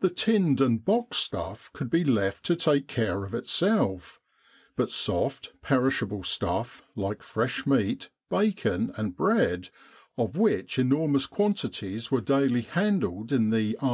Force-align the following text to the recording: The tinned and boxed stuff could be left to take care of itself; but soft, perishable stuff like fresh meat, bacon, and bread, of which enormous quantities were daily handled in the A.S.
The 0.00 0.10
tinned 0.10 0.60
and 0.60 0.84
boxed 0.84 1.22
stuff 1.24 1.70
could 1.72 1.88
be 1.88 2.04
left 2.04 2.44
to 2.44 2.56
take 2.56 2.88
care 2.88 3.24
of 3.24 3.32
itself; 3.32 4.20
but 4.76 4.90
soft, 4.90 5.54
perishable 5.62 6.22
stuff 6.24 6.82
like 6.94 7.22
fresh 7.22 7.64
meat, 7.66 8.10
bacon, 8.28 8.92
and 8.98 9.16
bread, 9.16 9.70
of 10.18 10.36
which 10.36 10.78
enormous 10.78 11.24
quantities 11.24 12.10
were 12.10 12.20
daily 12.20 12.60
handled 12.60 13.32
in 13.32 13.48
the 13.48 13.78
A.S. 13.80 13.84